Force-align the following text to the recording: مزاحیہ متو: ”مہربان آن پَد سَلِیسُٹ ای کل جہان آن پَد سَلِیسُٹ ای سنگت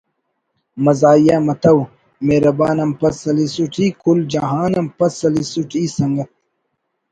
مزاحیہ 0.83 1.37
متو: 1.45 1.75
”مہربان 2.27 2.77
آن 2.83 2.91
پَد 2.99 3.13
سَلِیسُٹ 3.21 3.73
ای 3.81 3.87
کل 4.01 4.19
جہان 4.31 4.71
آن 4.79 4.87
پَد 4.97 5.11
سَلِیسُٹ 5.19 5.71
ای 5.79 5.87
سنگت 5.97 6.29